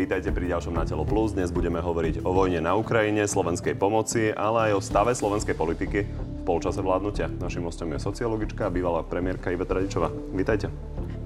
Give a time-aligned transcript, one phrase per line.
[0.00, 1.36] Vítajte pri ďalšom Na telo plus.
[1.36, 6.08] Dnes budeme hovoriť o vojne na Ukrajine, slovenskej pomoci, ale aj o stave slovenskej politiky
[6.08, 7.28] v polčase vládnutia.
[7.28, 10.08] Našim hostom je sociologička a bývalá premiérka Iveta Radičová.
[10.32, 10.72] Vítajte.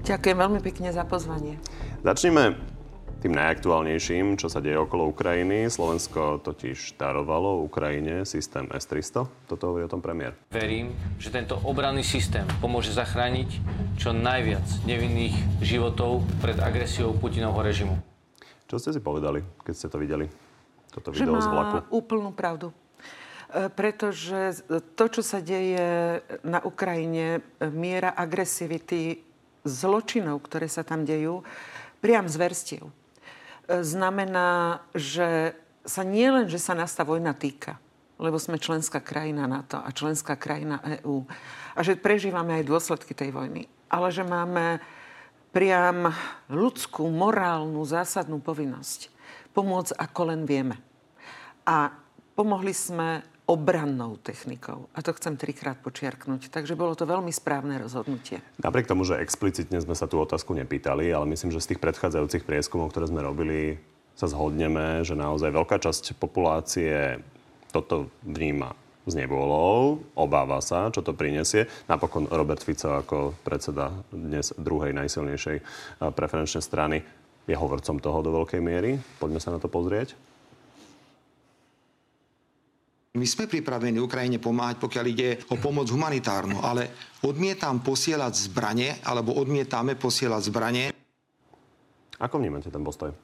[0.03, 1.55] Ďakujem veľmi pekne za pozvanie.
[2.03, 2.59] Začneme
[3.23, 5.71] tým najaktuálnejším, čo sa deje okolo Ukrajiny.
[5.71, 9.47] Slovensko totiž darovalo Ukrajine systém S-300.
[9.47, 10.35] Toto hovorí o tom premiér.
[10.51, 13.49] Verím, že tento obranný systém pomôže zachrániť
[13.95, 18.14] čo najviac nevinných životov pred agresiou Putinovho režimu.
[18.75, 20.27] Čo ste si povedali, keď ste to videli?
[20.91, 21.75] Toto Že video má z vlaku.
[21.95, 22.75] úplnú pravdu.
[23.47, 24.67] E, Pretože
[24.99, 29.23] to, čo sa deje na Ukrajine, e, miera agresivity
[29.63, 31.39] zločinov, ktoré sa tam dejú,
[32.03, 32.93] priam zverstiev, e,
[33.79, 35.55] znamená, že
[35.87, 37.79] sa nie len, že sa nás tá vojna týka,
[38.19, 41.23] lebo sme členská krajina NATO a členská krajina EÚ
[41.71, 44.83] a že prežívame aj dôsledky tej vojny, ale že máme
[45.55, 46.11] priam
[46.51, 49.15] ľudskú, morálnu, zásadnú povinnosť
[49.55, 50.75] pomôcť ako len vieme.
[51.63, 51.95] A
[52.35, 54.91] pomohli sme obrannou technikou.
[54.91, 56.51] A to chcem trikrát počiarknúť.
[56.51, 58.43] Takže bolo to veľmi správne rozhodnutie.
[58.59, 62.43] Napriek tomu, že explicitne sme sa tú otázku nepýtali, ale myslím, že z tých predchádzajúcich
[62.43, 63.79] prieskumov, ktoré sme robili,
[64.17, 67.21] sa zhodneme, že naozaj veľká časť populácie
[67.71, 71.69] toto vníma s nevôľou, obáva sa, čo to prinesie.
[71.85, 75.65] Napokon Robert Fico ako predseda dnes druhej najsilnejšej eh,
[76.09, 76.97] preferenčnej strany
[77.45, 78.97] je hovorcom toho do veľkej miery.
[79.21, 80.17] Poďme sa na to pozrieť.
[83.15, 86.91] My sme pripravení Ukrajine pomáhať, pokiaľ ide o pomoc humanitárnu, ale
[87.23, 90.85] odmietam posielať zbranie, alebo odmietame posielať zbranie.
[92.19, 93.15] Ako vnímate ten postoj?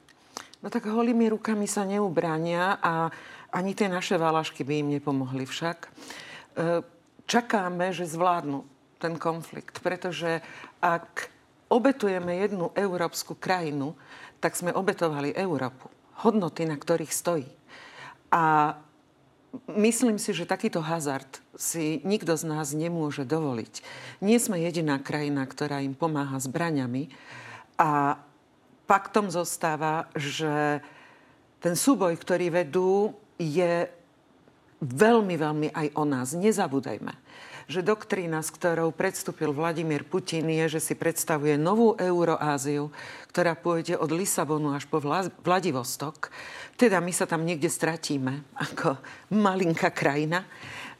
[0.64, 3.12] No tak holými rukami sa neubránia a
[3.52, 5.78] ani tie naše válašky by im nepomohli však.
[5.84, 5.90] E,
[7.22, 8.66] Čakáme, že zvládnu
[8.98, 10.42] ten konflikt, pretože
[10.82, 11.30] ak
[11.70, 13.94] obetujeme jednu európsku krajinu,
[14.42, 15.86] tak sme obetovali Európu.
[16.26, 17.48] Hodnoty, na ktorých stojí.
[18.34, 18.74] A
[19.70, 23.80] myslím si, že takýto hazard si nikto z nás nemôže dovoliť.
[24.20, 27.08] Nie sme jediná krajina, ktorá im pomáha zbraňami
[27.78, 28.18] a
[28.90, 30.82] faktom zostáva, že
[31.62, 33.90] ten súboj, ktorý vedú, je
[34.82, 36.34] veľmi, veľmi aj o nás.
[36.34, 37.14] Nezabúdajme,
[37.70, 42.90] že doktrína, s ktorou predstúpil Vladimír Putin, je, že si predstavuje novú Euroáziu,
[43.30, 46.34] ktorá pôjde od Lisabonu až po Vla- Vladivostok.
[46.74, 48.98] Teda my sa tam niekde stratíme ako
[49.30, 50.42] malinká krajina.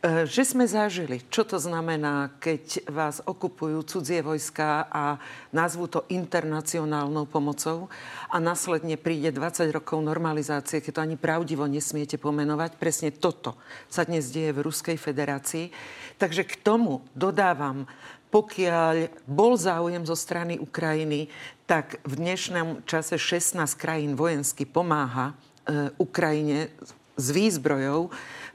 [0.02, 5.22] E, Že sme zažili, čo to znamená, keď vás okupujú cudzie vojska a
[5.54, 7.86] nazvú to internacionálnou pomocou
[8.26, 12.82] a následne príde 20 rokov normalizácie, keď to ani pravdivo nesmiete pomenovať.
[12.82, 13.54] Presne toto
[13.86, 15.70] sa dnes deje v Ruskej federácii.
[16.19, 17.86] Takže k tomu dodávam,
[18.34, 21.30] pokiaľ bol záujem zo strany Ukrajiny,
[21.70, 25.30] tak v dnešnom čase 16 krajín vojensky pomáha
[25.62, 26.74] e, Ukrajine
[27.17, 28.12] s výzbrojou,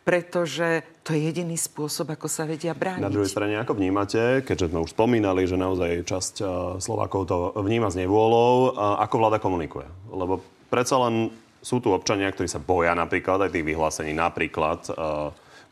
[0.08, 3.04] pretože to je jediný spôsob, ako sa vedia brániť.
[3.04, 6.36] Na druhej strane, ako vnímate, keďže sme už spomínali, že naozaj časť
[6.80, 9.88] Slovákov to vníma s nevôľou, ako vláda komunikuje?
[10.08, 10.40] Lebo
[10.72, 11.30] predsa len
[11.60, 14.16] sú tu občania, ktorí sa boja napríklad aj tých vyhlásení.
[14.16, 14.88] Napríklad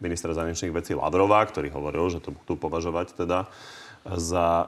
[0.03, 3.47] minister zahraničných vecí Lavrová, ktorý hovoril, že to budú považovať teda
[4.03, 4.47] za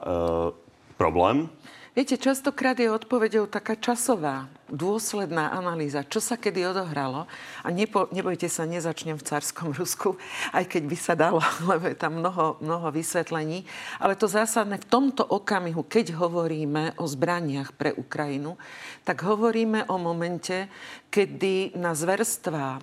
[0.96, 1.52] problém.
[1.98, 7.26] Viete, častokrát je odpovedou taká časová, dôsledná analýza, čo sa kedy odohralo.
[7.66, 10.14] A nepo, nebojte sa, nezačnem v carskom Rusku,
[10.54, 13.66] aj keď by sa dalo, lebo je tam mnoho, mnoho vysvetlení.
[13.98, 18.54] Ale to zásadné v tomto okamihu, keď hovoríme o zbraniach pre Ukrajinu,
[19.02, 20.70] tak hovoríme o momente,
[21.10, 22.82] kedy na zverstvá, e,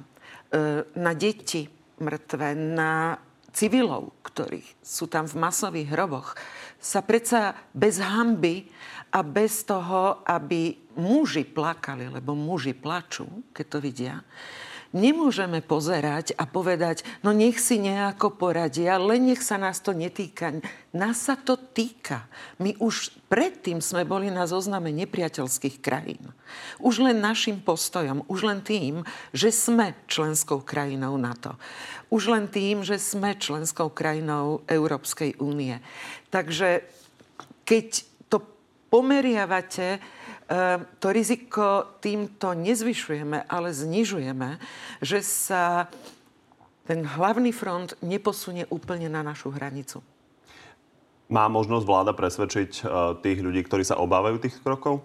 [0.91, 1.63] na deti
[2.03, 3.15] mŕtve, na
[3.55, 6.35] civilov, ktorí sú tam v masových hroboch,
[6.75, 8.67] sa predsa bez hamby
[9.15, 14.15] a bez toho, aby muži plakali, lebo muži plačú, keď to vidia,
[14.91, 20.59] nemôžeme pozerať a povedať, no nech si nejako poradia, len nech sa nás to netýka.
[20.95, 22.27] Nás sa to týka.
[22.61, 26.21] My už predtým sme boli na zozname nepriateľských krajín.
[26.79, 29.01] Už len našim postojom, už len tým,
[29.35, 31.57] že sme členskou krajinou NATO.
[32.13, 35.81] Už len tým, že sme členskou krajinou Európskej únie.
[36.29, 36.85] Takže
[37.65, 37.87] keď
[38.29, 38.37] to
[38.93, 39.99] pomeriavate,
[41.01, 44.61] to riziko týmto nezvyšujeme, ale znižujeme,
[45.01, 45.89] že sa
[46.85, 50.05] ten hlavný front neposunie úplne na našu hranicu.
[51.25, 52.87] Má možnosť vláda presvedčiť eh,
[53.25, 55.01] tých ľudí, ktorí sa obávajú tých krokov?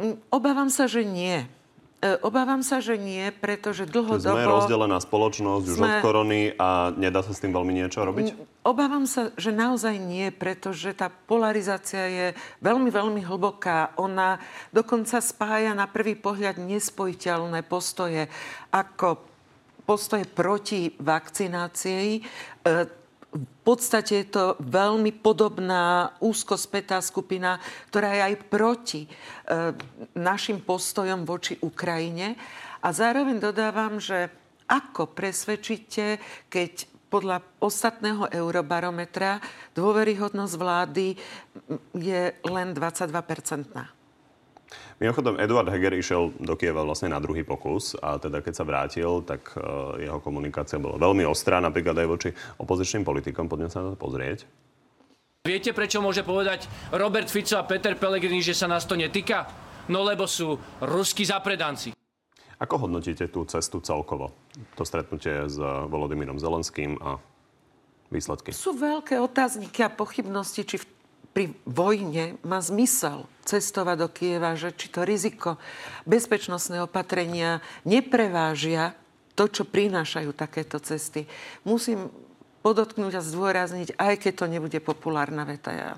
[0.00, 1.44] Mm, Obávam sa, že nie.
[1.98, 4.38] E, obávam sa, že nie, pretože dlhodobo...
[4.38, 5.74] Sme rozdelená spoločnosť sme...
[5.74, 8.38] už od korony a nedá sa s tým veľmi niečo robiť?
[8.62, 12.26] Obávam sa, že naozaj nie, pretože tá polarizácia je
[12.62, 13.98] veľmi, veľmi hlboká.
[13.98, 14.38] Ona
[14.70, 18.30] dokonca spája na prvý pohľad nespojiteľné postoje
[18.70, 19.18] ako
[19.82, 22.22] postoje proti vakcinácii.
[23.28, 27.60] V podstate je to veľmi podobná úzko spätá skupina,
[27.92, 29.08] ktorá je aj proti e,
[30.16, 32.40] našim postojom voči Ukrajine.
[32.80, 34.32] A zároveň dodávam, že
[34.64, 36.16] ako presvedčíte,
[36.48, 39.40] keď podľa ostatného eurobarometra
[39.76, 41.16] dôveryhodnosť vlády
[41.96, 43.97] je len 22-percentná.
[44.98, 49.22] Mimochodom, Eduard Heger išiel do Kieva vlastne na druhý pokus a teda keď sa vrátil,
[49.24, 53.48] tak uh, jeho komunikácia bola veľmi ostrá, napríklad aj voči opozičným politikom.
[53.48, 54.44] Poďme sa na to pozrieť.
[55.46, 59.48] Viete, prečo môže povedať Robert Fico a Peter Pellegrini, že sa nás to netýka?
[59.88, 61.96] No lebo sú ruskí zapredanci.
[62.58, 64.34] Ako hodnotíte tú cestu celkovo?
[64.76, 67.22] To stretnutie s Volodymyrom Zelenským a
[68.10, 68.50] výsledky?
[68.50, 70.97] Sú veľké otázniky a pochybnosti, či v
[71.38, 75.54] pri vojne má zmysel cestovať do Kieva, že či to riziko
[76.02, 78.98] bezpečnostné opatrenia neprevážia
[79.38, 81.30] to, čo prinášajú takéto cesty.
[81.62, 82.10] Musím
[82.66, 85.90] podotknúť a zdôrazniť, aj keď to nebude populárna veta, ja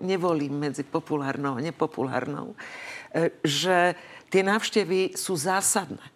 [0.00, 2.56] nevolím medzi populárnou a nepopulárnou,
[3.12, 4.00] e, že
[4.32, 6.08] tie návštevy sú zásadné.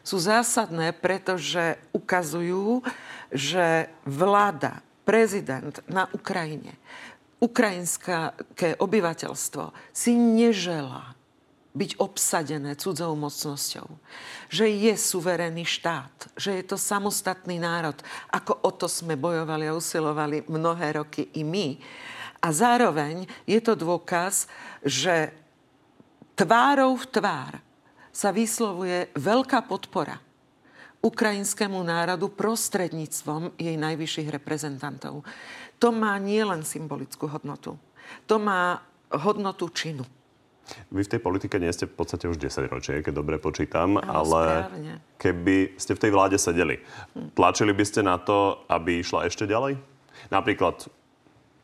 [0.00, 2.80] Sú zásadné, pretože ukazujú,
[3.28, 6.76] že vláda, prezident na Ukrajine
[7.38, 11.14] ukrajinské obyvateľstvo si neželá
[11.78, 13.86] byť obsadené cudzou mocnosťou.
[14.50, 17.94] Že je suverénny štát, že je to samostatný národ.
[18.34, 21.78] Ako o to sme bojovali a usilovali mnohé roky i my.
[22.42, 24.50] A zároveň je to dôkaz,
[24.82, 25.30] že
[26.34, 27.52] tvárou v tvár
[28.10, 30.18] sa vyslovuje veľká podpora
[30.98, 35.22] ukrajinskému národu prostredníctvom jej najvyšších reprezentantov
[35.78, 37.78] to má nielen symbolickú hodnotu.
[38.26, 38.82] To má
[39.14, 40.02] hodnotu činu.
[40.92, 44.04] Vy v tej politike nie ste v podstate už 10 ročie, keď dobre počítam, Áno,
[44.04, 44.92] ale správne.
[45.16, 46.76] keby ste v tej vláde sedeli,
[47.32, 49.80] tlačili by ste na to, aby išla ešte ďalej?
[50.28, 50.92] Napríklad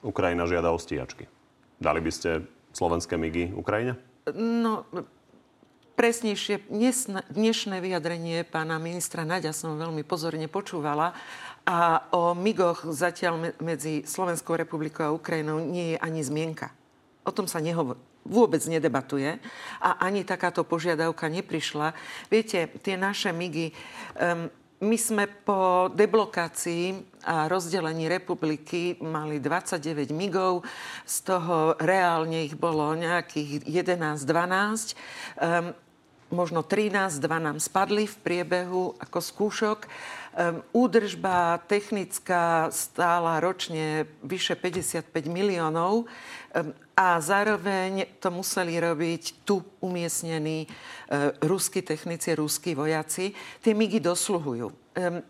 [0.00, 1.28] Ukrajina žiada o stíhačky.
[1.76, 4.00] Dali by ste slovenské migy Ukrajine?
[4.32, 4.88] No,
[5.94, 6.66] presnejšie,
[7.30, 11.14] dnešné vyjadrenie pána ministra Naďa som veľmi pozorne počúvala
[11.62, 16.74] a o migoch zatiaľ medzi Slovenskou republikou a Ukrajinou nie je ani zmienka.
[17.22, 17.96] O tom sa nehovor-
[18.26, 19.38] vôbec nedebatuje
[19.78, 21.94] a ani takáto požiadavka neprišla.
[22.26, 23.70] Viete, tie naše migy,
[24.18, 24.50] um,
[24.84, 30.66] my sme po deblokácii a rozdelení republiky mali 29 migov,
[31.06, 34.92] z toho reálne ich bolo nejakých 11-12.
[35.40, 35.72] Um,
[36.32, 39.78] možno 13, dva nám spadli v priebehu ako skúšok.
[40.34, 46.06] Um, údržba technická stála ročne vyše 55 miliónov um,
[46.98, 53.30] a zároveň to museli robiť tu umiestnení uh, ruskí technici, ruskí vojaci.
[53.62, 54.66] Tie migy dosluhujú.
[54.70, 55.22] Um,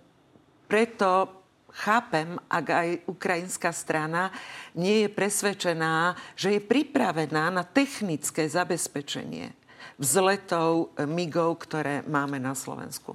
[0.64, 1.29] preto
[1.75, 4.32] chápem, ak aj ukrajinská strana
[4.79, 9.64] nie je presvedčená, že je pripravená na technické zabezpečenie
[9.99, 13.14] vzletov migov, ktoré máme na Slovensku.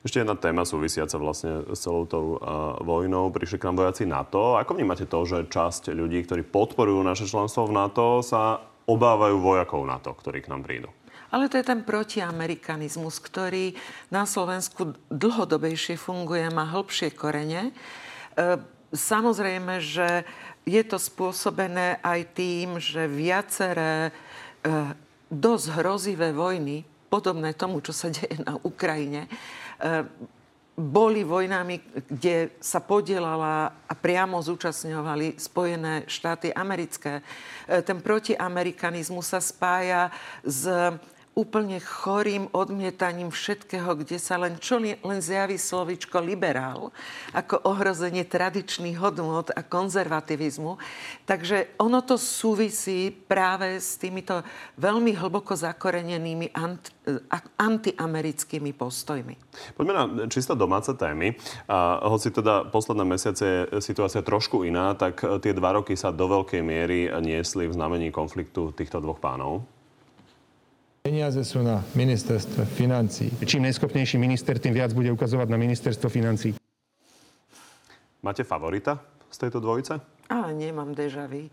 [0.00, 3.28] Ešte jedna téma súvisiaca vlastne s celou tou uh, vojnou.
[3.28, 4.56] Prišli k nám vojaci NATO.
[4.56, 9.84] Ako vnímate to, že časť ľudí, ktorí podporujú naše členstvo v NATO, sa obávajú vojakov
[9.84, 10.88] NATO, ktorí k nám prídu?
[11.30, 13.76] Ale to je ten protiamerikanizmus, ktorý
[14.10, 17.70] na Slovensku dlhodobejšie funguje, má hĺbšie korene.
[17.70, 17.72] E,
[18.90, 20.26] samozrejme, že
[20.66, 24.12] je to spôsobené aj tým, že viaceré e,
[25.30, 29.30] dosť hrozivé vojny, podobné tomu, čo sa deje na Ukrajine,
[29.80, 30.04] Eh,
[30.80, 37.20] boli vojnami, kde sa podielala a priamo zúčastňovali Spojené štáty americké.
[37.24, 40.12] Eh, ten protiamerikanizmus sa spája
[40.44, 40.68] s
[41.38, 46.90] úplne chorým odmietaním všetkého, kde sa len čo len zjaví slovičko liberál,
[47.32, 50.76] ako ohrozenie tradičných hodnot a konzervativizmu.
[51.24, 54.42] Takže ono to súvisí práve s týmito
[54.76, 56.92] veľmi hlboko zakorenenými anti,
[57.56, 59.34] antiamerickými postojmi.
[59.78, 61.34] Poďme na čisto domáce témy.
[61.70, 66.26] A hoci teda posledné mesiace je situácia trošku iná, tak tie dva roky sa do
[66.26, 69.62] veľkej miery niesli v znamení konfliktu týchto dvoch pánov.
[71.00, 73.32] Peniaze sú na ministerstve financí.
[73.40, 76.52] Čím najschopnejší minister, tým viac bude ukazovať na ministerstvo financí.
[78.20, 79.00] Máte favorita
[79.32, 79.96] z tejto dvojice?
[80.28, 81.48] Ale nemám deja vu.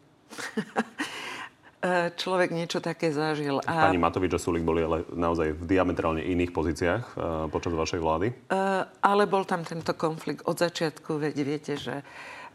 [1.79, 3.63] e, človek niečo také zažil.
[3.63, 3.87] A...
[3.87, 8.27] Pani Matovič a Sulik boli ale naozaj v diametrálne iných pozíciách uh, počas vašej vlády?
[8.51, 11.23] Uh, ale bol tam tento konflikt od začiatku.
[11.23, 12.03] Veď viete, že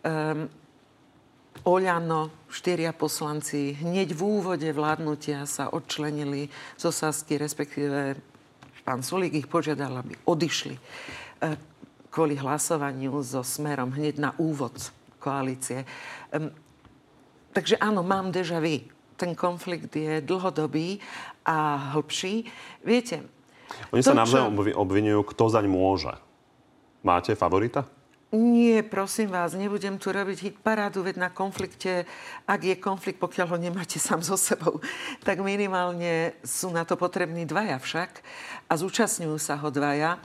[0.05, 0.45] um,
[1.63, 8.19] Oľano, štyria poslanci, hneď v úvode vládnutia sa odčlenili zo Sasky, respektíve
[8.83, 11.55] pán Sulík ich požiadal, aby odišli uh,
[12.11, 14.75] kvôli hlasovaniu so smerom hneď na úvod
[15.23, 15.87] koalície.
[16.35, 16.51] Um,
[17.55, 18.83] takže áno, mám deja vu.
[19.15, 20.99] Ten konflikt je dlhodobý
[21.47, 22.43] a hĺbší.
[22.83, 23.23] Viete...
[23.95, 24.77] Oni to, sa navzájom čo...
[24.77, 26.13] obvinujú, kto zaň môže.
[27.07, 27.87] Máte favorita?
[28.33, 32.09] Nie, prosím vás, nebudem tu robiť hit parádu, veď na konflikte,
[32.49, 34.81] ak je konflikt, pokiaľ ho nemáte sám so sebou,
[35.21, 38.25] tak minimálne sú na to potrební dvaja však
[38.65, 40.17] a zúčastňujú sa ho dvaja.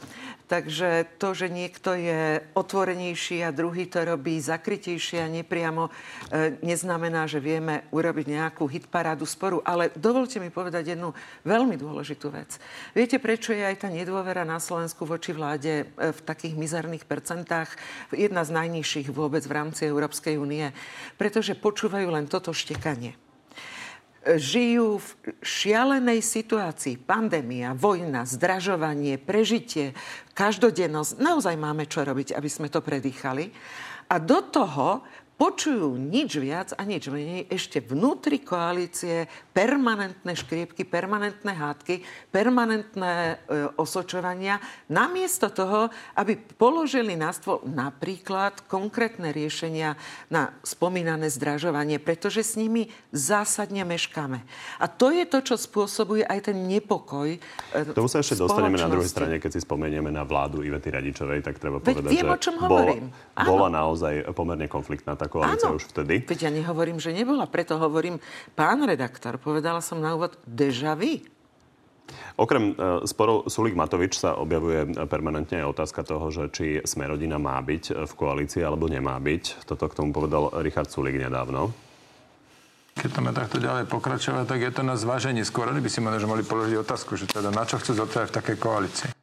[0.48, 7.28] Takže to, že niekto je otvorenejší a druhý to robí zakrytejšie a nepriamo, e, neznamená,
[7.28, 9.60] že vieme urobiť nejakú hitparádu sporu.
[9.68, 11.12] Ale dovolte mi povedať jednu
[11.44, 12.56] veľmi dôležitú vec.
[12.96, 17.76] Viete, prečo je aj tá nedôvera na Slovensku voči vláde e, v takých mizerných percentách?
[18.13, 20.72] Jedna z najnižších vôbec v rámci Európskej únie.
[21.16, 23.18] Pretože počúvajú len toto štekanie
[24.36, 27.00] žijú v šialenej situácii.
[27.00, 29.96] Pandémia, vojna, zdražovanie, prežitie,
[30.36, 31.24] každodennosť.
[31.24, 33.48] Naozaj máme čo robiť, aby sme to predýchali.
[34.12, 41.53] A do toho počujú nič viac a nič menej ešte vnútri koalície permanentné škriepky, permanentné
[41.53, 42.01] hádky,
[42.34, 43.36] permanentné e,
[43.77, 44.58] osočovania,
[44.89, 49.94] namiesto toho, aby položili na stôl napríklad konkrétne riešenia
[50.34, 54.41] na spomínané zdražovanie, pretože s nimi zásadne meškáme.
[54.82, 58.89] A to je to, čo spôsobuje aj ten nepokoj e, Tomu sa ešte dostaneme na
[58.89, 62.34] druhej strane, keď si spomenieme na vládu Ivety Radičovej, tak treba Veď povedať, viem, že
[62.34, 63.06] o čom hovorím.
[63.38, 66.24] Bola naozaj pomerne konfliktná tá koalícia už vtedy.
[66.26, 68.20] Veď ja nehovorím, že nebola, preto hovorím,
[68.58, 71.24] pán redaktor, povedala som na úvod, deja vu.
[72.40, 77.60] Okrem uh, sporov Sulik Matovič sa objavuje permanentne aj otázka toho, že či Smerodina má
[77.60, 79.68] byť v koalícii alebo nemá byť.
[79.68, 81.76] Toto k tomu povedal Richard Sulik nedávno.
[82.98, 85.46] Keď to má takto ďalej pokračovať, tak je to na zváženie.
[85.46, 88.38] Skôr oni by si možno mali položiť otázku, že teda na čo chcú zotrvať v
[88.42, 89.17] takej koalícii.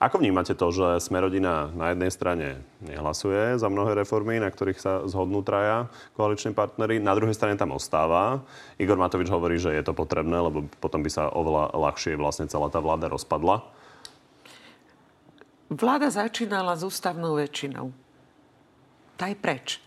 [0.00, 2.46] Ako vnímate to, že Smerodina na jednej strane
[2.84, 7.76] nehlasuje za mnohé reformy, na ktorých sa zhodnú traja koaliční partnery, na druhej strane tam
[7.76, 8.44] ostáva.
[8.80, 12.72] Igor Matovič hovorí, že je to potrebné, lebo potom by sa oveľa ľahšie vlastne celá
[12.72, 13.64] tá vláda rozpadla.
[15.72, 17.90] Vláda začínala s ústavnou väčšinou.
[19.16, 19.82] Tá preč.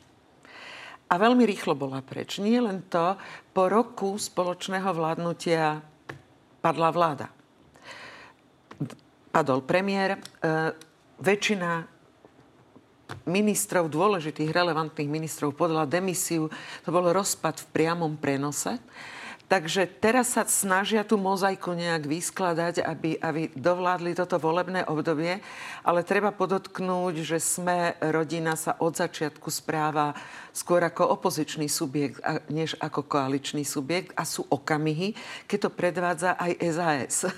[1.09, 2.37] A veľmi rýchlo bola preč.
[2.37, 3.17] Nie len to,
[3.53, 5.81] po roku spoločného vládnutia
[6.61, 7.38] padla vláda
[9.29, 10.19] padol premiér, e,
[11.21, 11.85] väčšina
[13.25, 16.49] ministrov, dôležitých, relevantných ministrov podľa demisiu.
[16.85, 18.77] To bol rozpad v priamom prenose.
[19.49, 25.41] Takže teraz sa snažia tú mozaiku nejak vyskladať, aby, aby dovládli toto volebné obdobie.
[25.81, 30.13] Ale treba podotknúť, že sme rodina sa od začiatku správa
[30.53, 32.21] skôr ako opozičný subjekt,
[32.53, 34.13] než ako koaličný subjekt.
[34.13, 35.17] A sú okamihy,
[35.49, 37.17] keď to predvádza aj SAS.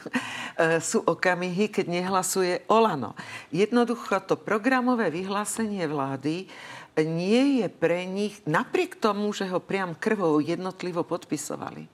[0.51, 3.15] E, sú okamihy, keď nehlasuje Olano.
[3.55, 6.51] Jednoducho to programové vyhlásenie vlády
[6.99, 11.87] nie je pre nich, napriek tomu, že ho priam krvou jednotlivo podpisovali,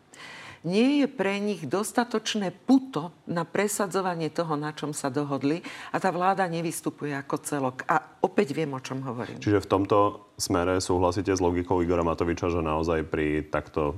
[0.68, 5.64] nie je pre nich dostatočné puto na presadzovanie toho, na čom sa dohodli
[5.96, 7.88] a tá vláda nevystupuje ako celok.
[7.88, 9.40] A opäť viem, o čom hovorím.
[9.40, 13.96] Čiže v tomto smere súhlasíte s logikou Igora Matoviča, že naozaj pri takto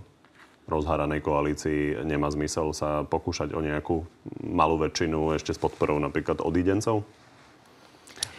[0.69, 4.05] rozháranej koalícii nemá zmysel sa pokúšať o nejakú
[4.45, 7.01] malú väčšinu ešte s podporou napríklad odidencov?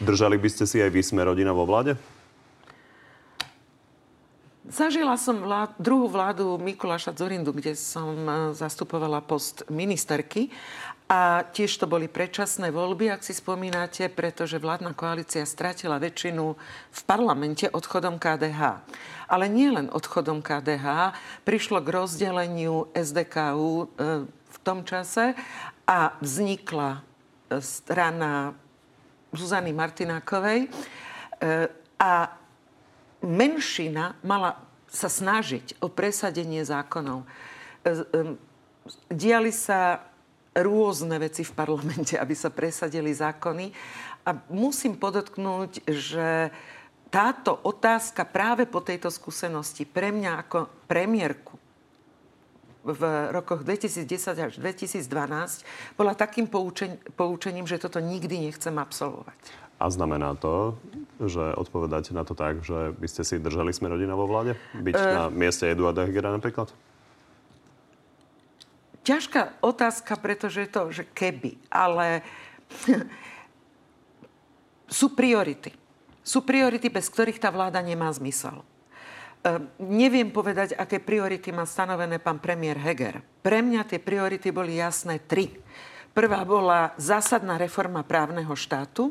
[0.01, 1.99] Držali by ste si aj vy sme rodina vo vláde?
[4.61, 10.53] Zažila som vlád, druhú vládu Mikuláša Zorindu, kde som e, zastupovala post ministerky
[11.09, 16.53] a tiež to boli predčasné voľby, ak si spomínate, pretože vládna koalícia stratila väčšinu
[16.93, 18.85] v parlamente odchodom KDH.
[19.33, 23.85] Ale nie len odchodom KDH, prišlo k rozdeleniu SDKU e,
[24.29, 25.33] v tom čase
[25.89, 27.01] a vznikla
[27.49, 28.53] e, strana
[29.33, 30.69] Zuzany Martinákovej
[31.97, 32.40] a
[33.21, 34.59] menšina mala
[34.91, 37.23] sa snažiť o presadenie zákonov.
[37.23, 37.27] E,
[39.07, 40.03] diali sa
[40.51, 43.71] rôzne veci v parlamente, aby sa presadili zákony.
[44.27, 46.51] A musím podotknúť, že
[47.11, 51.61] táto otázka práve po tejto skúsenosti pre mňa ako premiérku
[52.81, 54.09] v rokoch 2010
[54.41, 55.05] až 2012
[55.93, 56.49] bola takým
[57.13, 59.37] poučením, že toto nikdy nechcem absolvovať.
[59.81, 60.77] A znamená to,
[61.17, 64.53] že odpovedáte na to tak, že by ste si držali sme rodina vo vláde?
[64.77, 66.69] Byť uh, na mieste Eduarda Hegera napríklad?
[69.01, 72.21] ťažká otázka, pretože je to, že keby, ale
[75.01, 75.73] sú priority.
[76.21, 78.61] Sú priority, bez ktorých tá vláda nemá zmysel.
[79.41, 83.25] Uh, neviem povedať, aké priority má stanovené pán premiér Heger.
[83.41, 85.49] Pre mňa tie priority boli jasné tri.
[86.13, 89.09] Prvá bola zásadná reforma právneho štátu,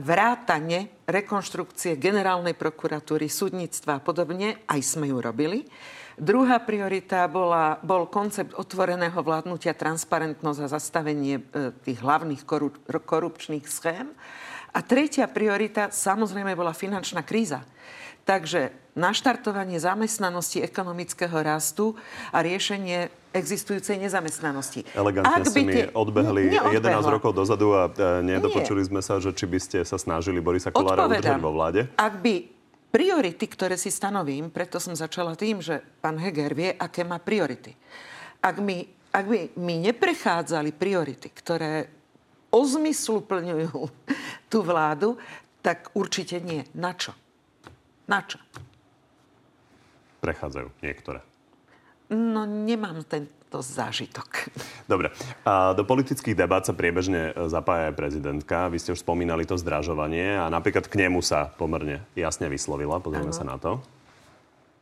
[0.00, 5.68] vrátane rekonštrukcie generálnej prokuratúry, súdnictva a podobne, aj sme ju robili.
[6.14, 11.42] Druhá priorita bola, bol koncept otvoreného vládnutia, transparentnosť a zastavenie e,
[11.82, 12.46] tých hlavných
[12.86, 14.14] korupčných schém.
[14.74, 17.66] A tretia priorita samozrejme bola finančná kríza.
[18.24, 21.98] Takže naštartovanie zamestnanosti, ekonomického rastu
[22.32, 24.86] a riešenie existujúcej nezamestnanosti.
[24.94, 25.84] Elegantne Ak by ste mi tie...
[25.90, 27.02] odbehli Neodbehla.
[27.02, 28.88] 11 rokov dozadu a e, nedopočuli Nie.
[28.94, 31.90] sme sa, že či by ste sa snažili Borisa Kolára udržať vo vláde.
[31.98, 32.46] Ak by
[32.94, 37.74] priority, ktoré si stanovím, preto som začala tým, že pán Heger vie, aké má priority.
[38.38, 41.90] Ak mi, ak by mi neprechádzali priority, ktoré
[42.54, 43.74] o zmyslu plňujú
[44.46, 45.18] tú vládu,
[45.58, 46.62] tak určite nie.
[46.78, 47.10] Na čo?
[48.04, 48.36] Na čo?
[50.20, 51.20] Prechádzajú niektoré.
[52.12, 54.52] No, nemám ten, to zážitok.
[54.92, 55.08] Dobre.
[55.46, 58.68] A do politických debát sa priebežne e, zapája aj prezidentka.
[58.68, 63.00] Vy ste už spomínali to zdražovanie a napríklad k nemu sa pomerne jasne vyslovila.
[63.00, 63.80] Pozrieme sa na to.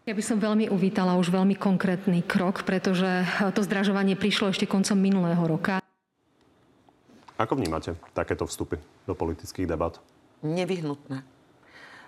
[0.02, 3.06] Ja by som veľmi uvítala už veľmi konkrétny krok, pretože
[3.54, 5.78] to zdražovanie prišlo ešte koncom minulého roka.
[7.38, 10.02] Ako vnímate takéto vstupy do politických debat?
[10.42, 11.31] Nevyhnutné.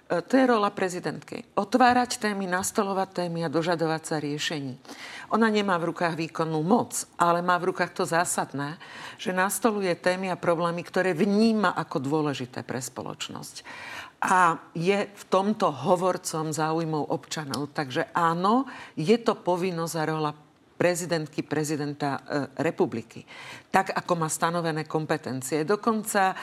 [0.04, 1.49] E, to je rola prezidentky.
[1.56, 4.76] Otvárať témy, nastolovať témy a dožadovať sa riešení.
[5.32, 8.76] Ona nemá v rukách výkonnú moc, ale má v rukách to zásadné,
[9.16, 13.64] že nastoluje témy a problémy, ktoré vníma ako dôležité pre spoločnosť.
[14.25, 17.73] A je v tomto hovorcom záujmov občanov.
[17.76, 18.64] Takže áno,
[18.96, 20.32] je to povinnosť a rola
[20.75, 22.21] prezidentky, prezidenta e,
[22.62, 23.23] republiky.
[23.71, 25.62] Tak, ako má stanovené kompetencie.
[25.62, 26.37] Dokonca e,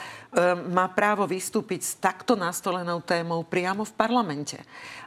[0.72, 4.56] má právo vystúpiť s takto nastolenou témou priamo v parlamente.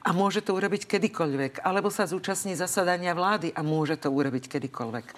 [0.06, 1.66] A môže to urobiť kedykoľvek.
[1.66, 5.06] Alebo sa zúčastní zasadania vlády a môže to urobiť kedykoľvek.
[5.10, 5.16] E,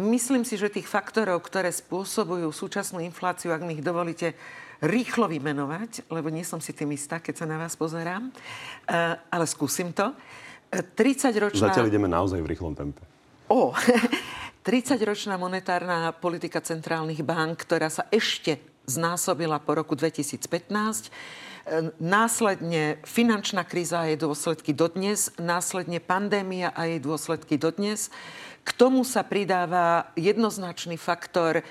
[0.00, 4.32] myslím si, že tých faktorov, ktoré spôsobujú súčasnú infláciu, ak mi ich dovolíte,
[4.80, 8.32] rýchlo vymenovať, lebo nie som si tým istá, keď sa na vás pozerám, e,
[9.28, 10.16] ale skúsim to.
[10.70, 11.70] 30-ročná...
[11.70, 13.02] Zatiaľ ideme naozaj v rýchlom tempe.
[13.50, 13.74] O,
[14.62, 20.38] 30-ročná monetárna politika centrálnych bank, ktorá sa ešte znásobila po roku 2015.
[20.40, 21.10] E,
[21.98, 28.14] následne finančná kríza a jej dôsledky dodnes, následne pandémia a jej dôsledky dodnes.
[28.62, 31.64] K tomu sa pridáva jednoznačný faktor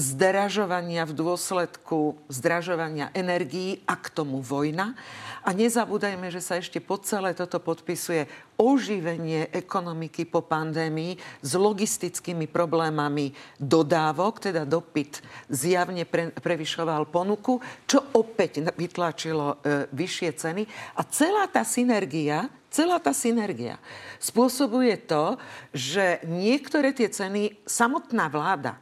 [0.00, 4.96] zdražovania v dôsledku zdražovania energií a k tomu vojna.
[5.44, 8.24] A nezabúdajme, že sa ešte po celé toto podpisuje
[8.56, 15.20] oživenie ekonomiky po pandémii s logistickými problémami dodávok, teda dopyt
[15.52, 20.62] zjavne pre, prevyšoval ponuku, čo opäť vytlačilo e, vyššie ceny.
[20.96, 23.82] A celá tá synergia Celá tá synergia
[24.22, 25.34] spôsobuje to,
[25.74, 28.78] že niektoré tie ceny samotná vláda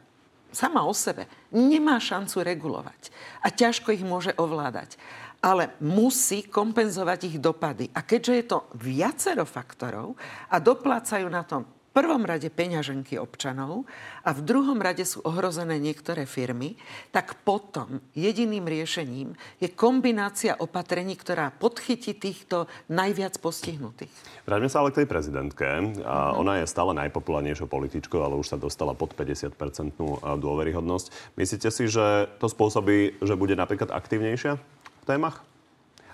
[0.51, 3.01] sama o sebe nemá šancu regulovať
[3.41, 4.99] a ťažko ich môže ovládať.
[5.39, 7.87] Ale musí kompenzovať ich dopady.
[7.95, 10.19] A keďže je to viacero faktorov
[10.51, 11.63] a doplácajú na tom
[11.99, 13.83] prvom rade peňaženky občanov
[14.23, 16.79] a v druhom rade sú ohrozené niektoré firmy,
[17.11, 24.15] tak potom jediným riešením je kombinácia opatrení, ktorá podchytí týchto najviac postihnutých.
[24.47, 25.67] Vráťme sa ale k tej prezidentke.
[26.07, 31.35] A ona je stále najpopulárnejšou političkou, ale už sa dostala pod 50-percentnú dôveryhodnosť.
[31.35, 35.43] Myslíte si, že to spôsobí, že bude napríklad aktívnejšia v témach?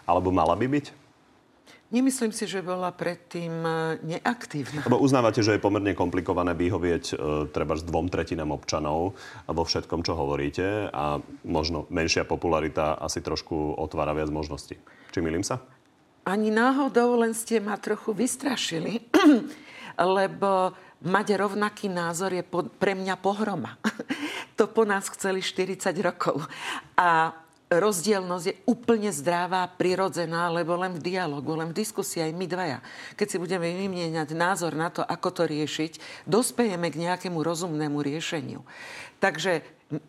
[0.09, 1.04] Alebo mala by byť?
[1.95, 3.71] Nemyslím si, že bola predtým e,
[4.03, 4.83] neaktívna.
[4.83, 7.15] Lebo uznávate, že je pomerne komplikované vyhovieť e,
[7.55, 9.15] treba s dvom tretinám občanov
[9.47, 14.75] vo všetkom, čo hovoríte a možno menšia popularita asi trošku otvára viac možností.
[15.15, 15.63] Či milím sa?
[16.27, 18.99] Ani náhodou, len ste ma trochu vystrašili,
[20.19, 23.79] lebo mať rovnaký názor je po, pre mňa pohroma.
[24.59, 26.43] to po nás chceli 40 rokov.
[26.99, 27.31] A
[27.79, 32.79] rozdielnosť je úplne zdravá, prirodzená, lebo len v dialogu, len v diskusii aj my dvaja.
[33.15, 38.63] Keď si budeme vymieňať názor na to, ako to riešiť, dospejeme k nejakému rozumnému riešeniu.
[39.23, 39.63] Takže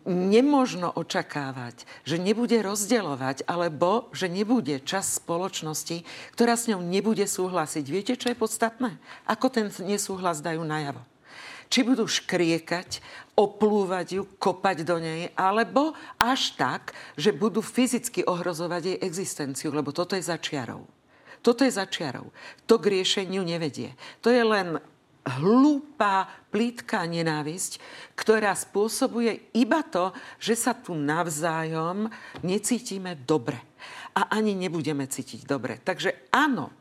[0.09, 6.01] nemožno očakávať, že nebude rozdeľovať, alebo že nebude čas spoločnosti,
[6.33, 7.85] ktorá s ňou nebude súhlasiť.
[7.85, 8.97] Viete, čo je podstatné?
[9.29, 11.01] Ako ten nesúhlas dajú najavo?
[11.67, 12.99] Či budú škriekať,
[13.37, 19.93] oplúvať ju, kopať do nej, alebo až tak, že budú fyzicky ohrozovať jej existenciu, lebo
[19.93, 20.83] toto je začiarov.
[21.45, 22.33] Toto je začiarov.
[22.65, 23.93] To k riešeniu nevedie.
[24.25, 24.81] To je len
[25.37, 27.83] hlúpa, plítká nenávisť,
[28.15, 32.07] ktorá spôsobuje iba to, že sa tu navzájom
[32.41, 33.59] necítime dobre.
[34.17, 35.77] A ani nebudeme cítiť dobre.
[35.83, 36.73] Takže áno,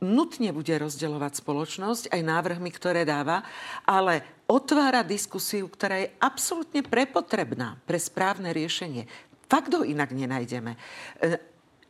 [0.00, 3.44] nutne bude rozdeľovať spoločnosť aj návrhmi, ktoré dáva,
[3.88, 9.08] ale otvára diskusiu, ktorá je absolútne prepotrebná pre správne riešenie.
[9.46, 10.74] Fakt ho inak nenájdeme.
[10.74, 11.38] E,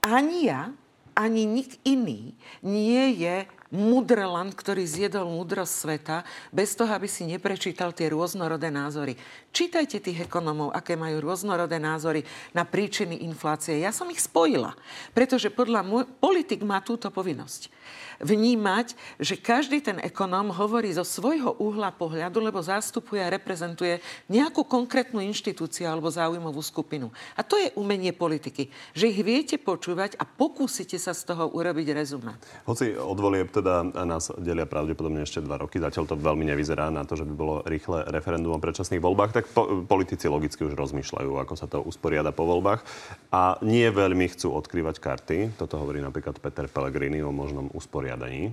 [0.04, 0.70] ani ja,
[1.16, 6.16] ani nik iný nie je mudrland, ktorý zjedol múdrosť sveta,
[6.54, 9.18] bez toho, aby si neprečítal tie rôznorodé názory.
[9.50, 13.80] Čítajte tých ekonomov, aké majú rôznorodé názory na príčiny inflácie.
[13.80, 14.76] Ja som ich spojila,
[15.16, 17.72] pretože podľa môj, politik má túto povinnosť
[18.20, 24.64] vnímať, že každý ten ekonóm hovorí zo svojho uhla pohľadu, lebo zastupuje a reprezentuje nejakú
[24.64, 27.12] konkrétnu inštitúciu alebo záujmovú skupinu.
[27.36, 31.92] A to je umenie politiky, že ich viete počúvať a pokúsite sa z toho urobiť
[31.92, 32.36] rezume.
[32.64, 33.18] Hoci od
[33.56, 37.32] teda nás delia pravdepodobne ešte dva roky, zatiaľ to veľmi nevyzerá na to, že by
[37.32, 41.80] bolo rýchle referendum o predčasných voľbách, tak po, politici logicky už rozmýšľajú, ako sa to
[41.80, 42.84] usporiada po voľbách
[43.32, 45.38] a nie veľmi chcú odkrývať karty.
[45.56, 48.52] Toto hovorí napríklad Peter Pellegrini o možnom usporiadaní?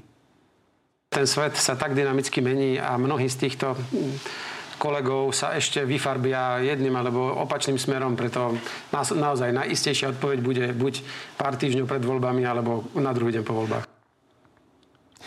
[1.14, 3.78] Ten svet sa tak dynamicky mení a mnohí z týchto
[4.82, 8.58] kolegov sa ešte vyfarbia jedným alebo opačným smerom, preto
[8.92, 10.94] naozaj najistejšia odpoveď bude buď
[11.38, 13.93] pár týždňov pred voľbami alebo na druhý deň po voľbách.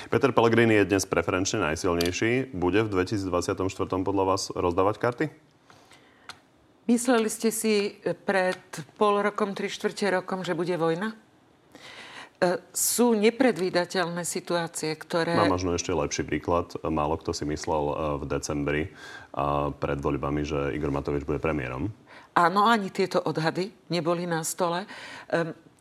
[0.06, 2.54] Peter Pellegrini je dnes preferenčne najsilnejší.
[2.54, 3.58] Bude v 2024
[4.06, 5.24] podľa vás rozdávať karty?
[6.86, 8.62] Mysleli ste si pred
[8.94, 11.10] pol rokom, tri štvrte rokom, že bude vojna?
[11.10, 15.34] E, sú nepredvídateľné situácie, ktoré...
[15.34, 16.78] Mám možno ešte lepší príklad.
[16.86, 18.82] Málo kto si myslel e, v decembri
[19.82, 21.90] pred voľbami, že Igor Matovič bude premiérom.
[22.38, 24.86] Áno, ani tieto odhady neboli na stole.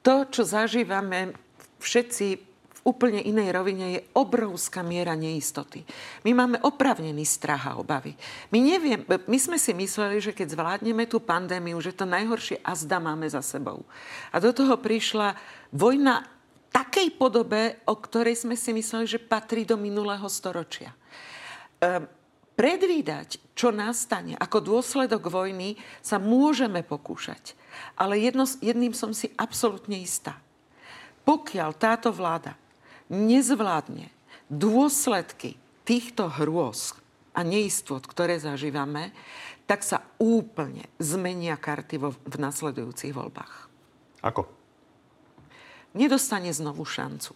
[0.01, 1.31] To, čo zažívame
[1.79, 2.54] všetci
[2.86, 5.82] úplne inej rovine, je obrovská miera neistoty.
[6.21, 8.13] My máme opravnený strach a obavy.
[8.54, 13.02] My, neviem, my sme si mysleli, že keď zvládneme tú pandémiu, že to najhoršie azda
[13.02, 13.82] máme za sebou.
[14.30, 15.34] A do toho prišla
[15.74, 16.30] vojna
[16.69, 20.93] takej podobe, o ktorej sme si mysleli, že patrí do minulého storočia.
[21.82, 22.06] Ehm,
[22.54, 25.74] predvídať, čo nastane ako dôsledok vojny,
[26.06, 27.58] sa môžeme pokúšať.
[27.98, 30.38] Ale jedno, jedným som si absolútne istá.
[31.26, 32.54] Pokiaľ táto vláda
[33.11, 34.09] nezvládne
[34.49, 36.97] dôsledky týchto hrôz
[37.35, 39.11] a neistôt, ktoré zažívame,
[39.65, 43.53] tak sa úplne zmenia karty vo, v nasledujúcich voľbách.
[44.21, 44.55] Ako?
[45.95, 47.31] nedostane znovu šancu.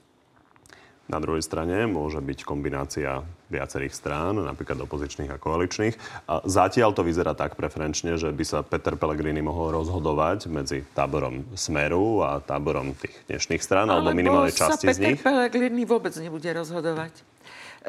[1.10, 5.98] Na druhej strane môže byť kombinácia viacerých strán, napríklad opozičných a koaličných.
[6.30, 11.41] A zatiaľ to vyzerá tak preferenčne, že by sa Peter Pellegrini mohol rozhodovať medzi táborom
[11.58, 15.17] Smeru a táborom tých dnešných strán, alebo minimálne časti z nich.
[15.17, 17.26] Peter Pellegrini vôbec nebude rozhodovať.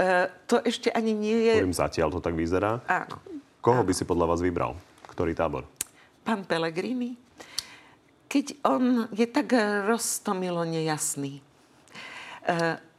[0.00, 1.60] E, to ešte ani nie je...
[1.60, 2.80] Poviem, zatiaľ to tak vyzerá.
[2.88, 3.20] Áno.
[3.60, 3.88] Koho áno.
[3.88, 4.72] by si podľa vás vybral?
[5.12, 5.68] Ktorý tábor?
[6.24, 7.28] Pán Pellegrini
[8.30, 9.50] keď on je tak
[9.90, 11.42] roztomilo nejasný,
[12.46, 12.89] s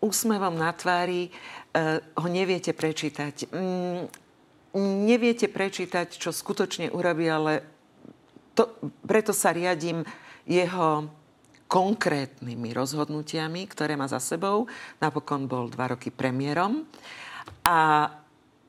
[0.00, 3.50] úsmevom na tvári uh, ho neviete prečítať.
[3.50, 4.02] Mm,
[5.08, 7.64] neviete prečítať, čo skutočne urobí, ale
[8.54, 8.70] to,
[9.06, 10.02] preto sa riadím
[10.48, 11.06] jeho
[11.68, 14.64] konkrétnymi rozhodnutiami, ktoré má za sebou.
[14.98, 16.88] Napokon bol dva roky premiérom.
[17.68, 18.08] A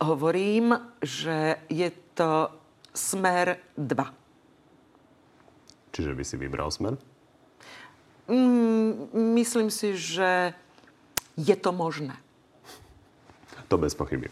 [0.03, 2.51] hovorím, že je to
[2.91, 5.95] smer 2.
[5.95, 6.99] Čiže by si vybral smer?
[8.29, 10.53] Mm, myslím si, že
[11.39, 12.15] je to možné.
[13.71, 14.27] To bez pochyby.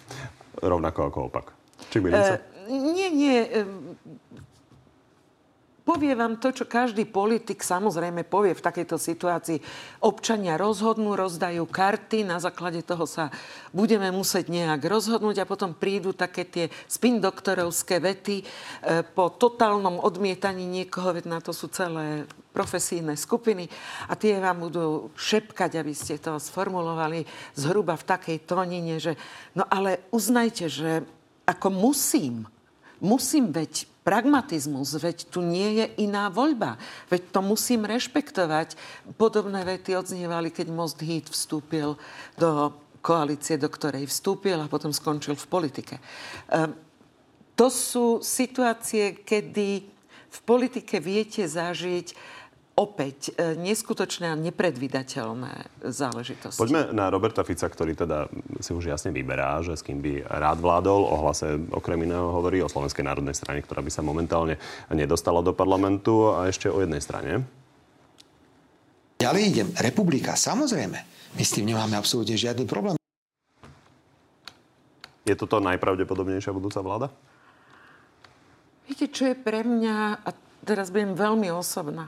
[0.59, 1.53] Rovnako ako opak.
[1.93, 3.47] Či by uh, Nie, nie.
[5.87, 9.63] Povie vám to, čo každý politik samozrejme povie v takejto situácii.
[10.03, 13.31] Občania rozhodnú, rozdajú karty, na základe toho sa
[13.71, 18.45] budeme musieť nejak rozhodnúť a potom prídu také tie spin doktorovské vety e,
[19.15, 23.71] po totálnom odmietaní niekoho, veď na to sú celé profesijné skupiny
[24.11, 27.23] a tie vám budú šepkať, aby ste to sformulovali
[27.55, 29.15] zhruba v takej tónine, že
[29.55, 31.07] no ale uznajte, že
[31.47, 32.43] ako musím,
[32.99, 36.79] musím veď pragmatizmus, veď tu nie je iná voľba.
[37.11, 38.79] Veď to musím rešpektovať.
[39.19, 41.99] Podobné vety odznievali, keď Most Hit vstúpil
[42.39, 42.71] do
[43.03, 45.99] koalície, do ktorej vstúpil a potom skončil v politike.
[46.47, 46.71] Ehm,
[47.59, 49.83] to sú situácie, kedy
[50.27, 52.15] v politike viete zažiť
[52.77, 56.61] opäť e, neskutočné a nepredvydateľné záležitosti.
[56.61, 58.29] Poďme na Roberta Fica, ktorý teda
[58.61, 61.01] si už jasne vyberá, že s kým by rád vládol.
[61.09, 64.61] O hlase okrem iného hovorí o Slovenskej národnej strane, ktorá by sa momentálne
[64.93, 67.41] nedostala do parlamentu a ešte o jednej strane.
[69.17, 69.67] Ďalej idem.
[69.81, 70.99] Republika, samozrejme.
[71.33, 72.93] My s tým nemáme absolútne žiadny problém.
[75.25, 77.07] Je toto najpravdepodobnejšia budúca vláda?
[78.87, 80.29] Viete, čo je pre mňa, a
[80.63, 82.07] teraz budem veľmi osobná,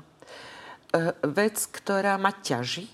[1.21, 2.93] vec, ktorá ma ťaží e,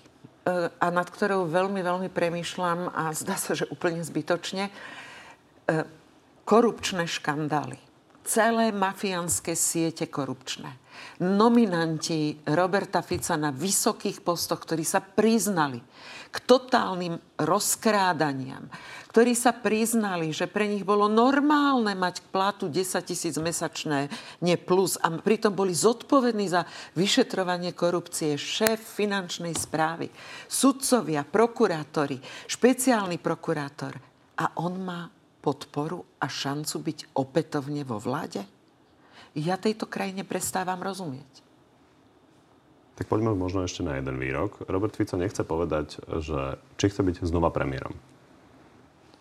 [0.68, 4.72] a nad ktorou veľmi, veľmi premýšľam a zdá sa, že úplne zbytočne, e,
[6.44, 7.80] korupčné škandály.
[8.26, 10.66] Celé mafiánske siete korupčné.
[11.22, 15.78] Nominanti Roberta Fica na vysokých postoch, ktorí sa priznali
[16.34, 18.66] k totálnym rozkrádaniam,
[19.14, 24.10] ktorí sa priznali, že pre nich bolo normálne mať platu 10 tisíc mesačné,
[24.42, 26.66] nie plus, a pritom boli zodpovední za
[26.98, 30.10] vyšetrovanie korupcie, šéf finančnej správy,
[30.50, 32.18] sudcovia, prokurátori,
[32.50, 33.94] špeciálny prokurátor.
[34.36, 35.15] A on má
[35.46, 38.42] podporu a šancu byť opätovne vo vláde?
[39.38, 41.46] Ja tejto krajine prestávam rozumieť.
[42.98, 44.66] Tak poďme možno ešte na jeden výrok.
[44.66, 47.94] Robert Fico nechce povedať, že či chce byť znova premiérom.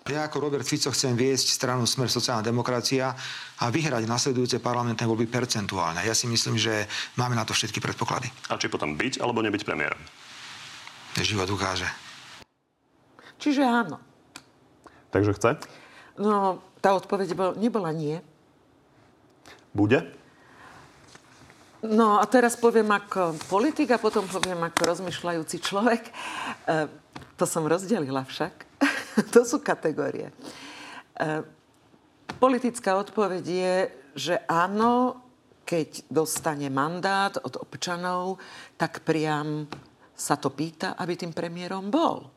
[0.06, 3.10] Ja ako Robert Fico chcem viesť stranu Smer sociálna demokracia
[3.58, 6.06] a vyhrať nasledujúce parlamentné voľby percentuálne.
[6.06, 6.86] Ja si myslím, že
[7.20, 8.30] máme na to všetky predpoklady.
[8.50, 10.00] A či potom byť alebo nebyť premiérom?
[11.18, 11.90] Život ukáže.
[13.42, 13.98] Čiže áno.
[15.10, 15.52] Takže chce?
[16.16, 18.20] No, tá odpoveď bol, nebola nie.
[19.76, 20.08] Bude?
[21.86, 26.08] No a teraz poviem ako politik a potom poviem ako rozmýšľajúci človek.
[26.08, 26.14] E,
[27.38, 28.54] to som rozdelila však.
[29.36, 30.32] to sú kategórie.
[30.32, 30.34] E,
[32.40, 33.76] politická odpoveď je,
[34.16, 35.20] že áno,
[35.66, 38.40] keď dostane mandát od občanov,
[38.80, 39.68] tak priam
[40.16, 42.35] sa to pýta, aby tým premiérom bol.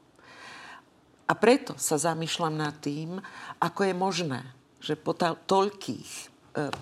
[1.29, 3.21] A preto sa zamýšľam nad tým,
[3.61, 4.41] ako je možné,
[4.81, 6.11] že po toľkých...
[6.57, 6.73] E,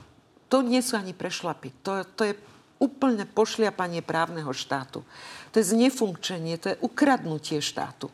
[0.47, 1.75] to nie sú ani prešlapy.
[1.83, 2.35] To, to je
[2.79, 5.03] úplne pošliapanie právneho štátu.
[5.51, 8.07] To je znefunkčenie, to je ukradnutie štátu.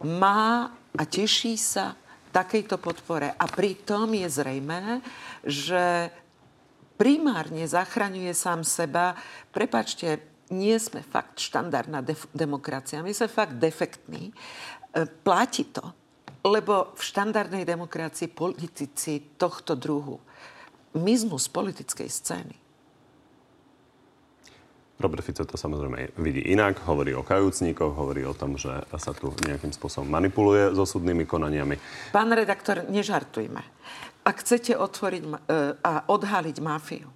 [0.00, 1.98] Má a teší sa
[2.30, 3.34] takejto podpore.
[3.34, 5.02] A pritom je zrejmé,
[5.46, 6.10] že
[6.94, 9.18] primárne zachraňuje sám seba.
[9.50, 14.30] Prepačte, nie sme fakt štandardná def- demokracia, my sme fakt defektní.
[14.94, 15.82] E, platí to,
[16.46, 20.22] lebo v štandardnej demokracii politici tohto druhu
[20.94, 22.56] miznú z politickej scény.
[24.94, 29.34] Robert Fico to samozrejme vidí inak, hovorí o kajúcníkoch, hovorí o tom, že sa tu
[29.42, 31.74] nejakým spôsobom manipuluje so súdnymi konaniami.
[32.14, 33.58] Pán redaktor, nežartujme.
[34.22, 35.30] Ak chcete otvoriť e,
[35.82, 37.10] a odhaliť mafiu,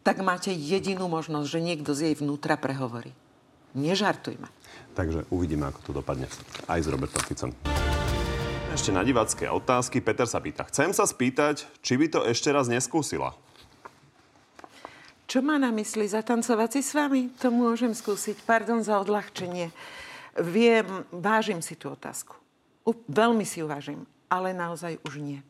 [0.00, 3.12] tak máte jedinú možnosť, že niekto z jej vnútra prehovorí.
[3.76, 4.48] Nežartujme.
[4.96, 6.24] Takže uvidíme, ako to dopadne.
[6.64, 7.52] Aj s Robertom Ficom.
[8.72, 10.00] Ešte na divácké otázky.
[10.00, 10.64] Peter sa pýta.
[10.64, 13.36] Chcem sa spýtať, či by to ešte raz neskúsila.
[15.28, 16.08] Čo má na mysli?
[16.08, 17.28] Zatancovať si s vami?
[17.44, 18.40] To môžem skúsiť.
[18.48, 19.68] Pardon za odľahčenie.
[20.40, 22.36] Viem, vážim si tú otázku.
[23.08, 25.40] Veľmi si ju vážim, ale naozaj už nie.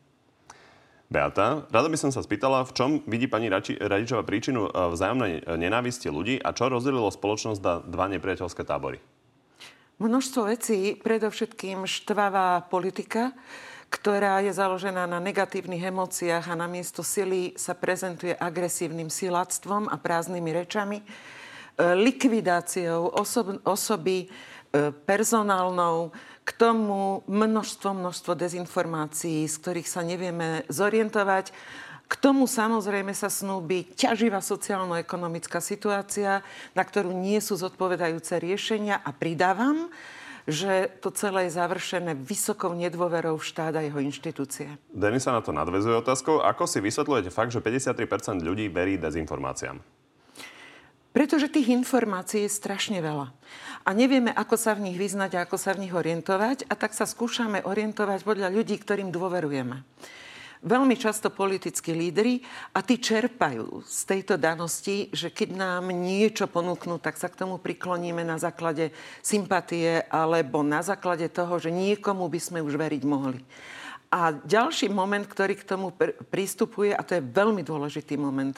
[1.07, 5.41] Beata, rada by som sa spýtala, v čom vidí pani Radičová príčinu e, vzájomnej e,
[5.55, 8.99] nenávisti ľudí a čo rozdelilo spoločnosť na dva nepriateľské tábory?
[10.03, 13.31] Množstvo vecí, predovšetkým štvavá politika,
[13.87, 20.51] ktorá je založená na negatívnych emóciách a namiesto sily sa prezentuje agresívnym siláctvom a prázdnymi
[20.51, 21.05] rečami, e,
[22.03, 24.27] likvidáciou osob, osoby,
[25.07, 26.11] personálnou,
[26.47, 31.51] k tomu množstvo, množstvo dezinformácií, z ktorých sa nevieme zorientovať.
[32.07, 36.39] K tomu samozrejme sa snúbi ťaživá sociálno-ekonomická situácia,
[36.71, 39.03] na ktorú nie sú zodpovedajúce riešenia.
[39.03, 39.91] A pridávam,
[40.47, 44.71] že to celé je završené vysokou nedôverou štát a jeho inštitúcie.
[44.87, 46.39] Denis sa na to nadvezuje otázkou.
[46.39, 49.96] Ako si vysvetľujete fakt, že 53% ľudí verí dezinformáciám?
[51.17, 53.33] Pretože tých informácií je strašne veľa.
[53.81, 56.69] A nevieme, ako sa v nich vyznať a ako sa v nich orientovať.
[56.69, 59.81] A tak sa skúšame orientovať podľa ľudí, ktorým dôverujeme
[60.57, 62.41] veľmi často politickí lídry
[62.73, 67.61] a tí čerpajú z tejto danosti, že keď nám niečo ponúknú, tak sa k tomu
[67.61, 68.89] prikloníme na základe
[69.21, 73.37] sympatie alebo na základe toho, že niekomu by sme už veriť mohli.
[74.09, 78.57] A ďalší moment, ktorý k tomu pr- prístupuje, a to je veľmi dôležitý moment,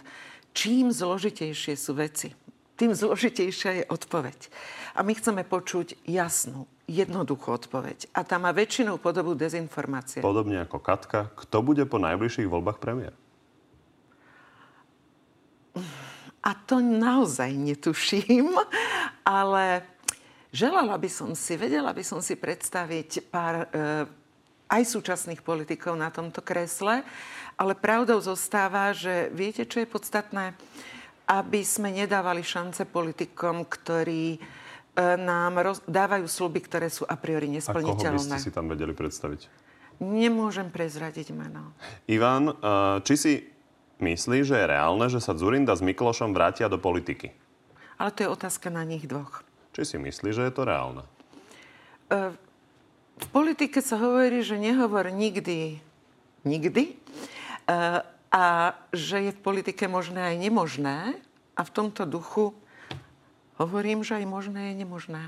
[0.54, 2.32] čím zložitejšie sú veci,
[2.80, 4.48] tým zložitejšia je odpoveď.
[4.96, 8.08] A my chceme počuť jasnú, jednoduchú odpoveď.
[8.16, 10.24] A tá má väčšinou podobu dezinformácie.
[10.24, 13.12] Podobne ako Katka, kto bude po najbližších voľbách premiér?
[16.40, 18.56] A to naozaj netuším,
[19.28, 19.84] ale
[20.56, 24.08] želala by som si, vedela by som si predstaviť pár e,
[24.72, 27.04] aj súčasných politikov na tomto kresle,
[27.60, 30.56] ale pravdou zostáva, že viete, čo je podstatné?
[31.30, 34.42] Aby sme nedávali šance politikom, ktorí
[35.00, 38.20] E, nám roz, dávajú sluby, ktoré sú a priori nesplniteľné.
[38.20, 39.48] A koho by ste si tam vedeli predstaviť?
[40.04, 41.76] Nemôžem prezradiť meno.
[42.08, 43.34] Ivan, uh, či si
[44.00, 47.36] myslí, že je reálne, že sa Zurinda s Miklošom vrátia do politiky?
[48.00, 49.44] Ale to je otázka na nich dvoch.
[49.76, 51.04] Či si myslí, že je to reálne?
[52.08, 52.32] Uh,
[53.20, 55.84] v politike sa hovorí, že nehovor nikdy,
[56.48, 56.96] nikdy.
[58.30, 60.98] A že je v politike možné aj nemožné.
[61.58, 62.56] A v tomto duchu
[63.60, 65.24] hovorím, že aj možné je nemožné.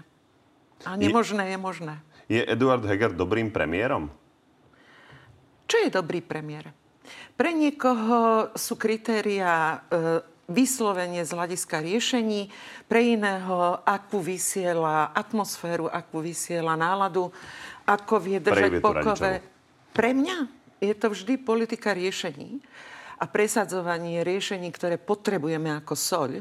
[0.88, 1.96] A nemožné je, je možné.
[2.32, 4.08] Je Eduard Heger dobrým premiérom?
[5.68, 6.72] Čo je dobrý premiér?
[7.36, 12.52] Pre niekoho sú kritéria e, vyslovenie z hľadiska riešení,
[12.88, 17.32] pre iného, akú vysiela atmosféru, akú vysiela náladu,
[17.88, 19.44] ako vie držať pokové.
[19.92, 20.38] Pre mňa
[20.84, 22.64] je to vždy politika riešení
[23.22, 26.32] a presadzovanie riešení, ktoré potrebujeme ako soľ.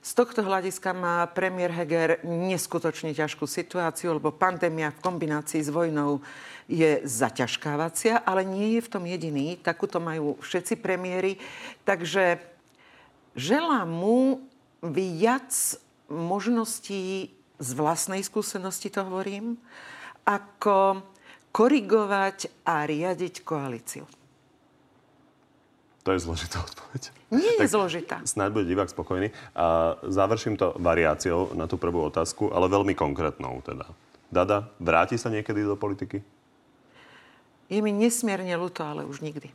[0.00, 6.24] Z tohto hľadiska má premiér Heger neskutočne ťažkú situáciu, lebo pandémia v kombinácii s vojnou
[6.64, 9.60] je zaťažkávacia, ale nie je v tom jediný.
[9.60, 11.36] Takúto majú všetci premiéry.
[11.84, 12.40] Takže
[13.36, 14.48] želám mu
[14.80, 15.52] viac
[16.08, 19.60] možností z vlastnej skúsenosti, to hovorím,
[20.24, 21.04] ako
[21.52, 24.17] korigovať a riadiť koalíciu.
[26.08, 27.12] To je zložitá odpoveď.
[27.28, 28.16] Nie je tak zložitá.
[28.24, 29.28] Snáď bude divák spokojný.
[29.52, 33.84] A završím to variáciou na tú prvú otázku, ale veľmi konkrétnou teda.
[34.32, 36.24] Dada, vráti sa niekedy do politiky?
[37.68, 39.52] Je mi nesmierne ľúto, ale už nikdy.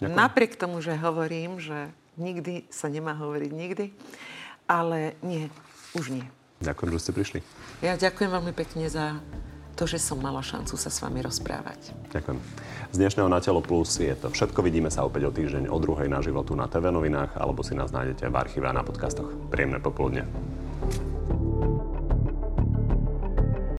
[0.00, 0.16] Ďakujem.
[0.16, 3.92] Napriek tomu, že hovorím, že nikdy sa nemá hovoriť nikdy,
[4.64, 5.52] ale nie,
[5.92, 6.24] už nie.
[6.64, 7.38] Ďakujem, že ste prišli.
[7.84, 9.20] Ja ďakujem veľmi pekne za
[9.74, 11.96] to, že som mala šancu sa s vami rozprávať.
[12.12, 12.38] Ďakujem.
[12.92, 14.60] Z dnešného Na telo plus je to všetko.
[14.60, 17.88] Vidíme sa opäť o týždeň o druhej na životu na TV novinách alebo si nás
[17.88, 19.32] nájdete v archíve a na podcastoch.
[19.48, 20.28] Príjemné popoludne.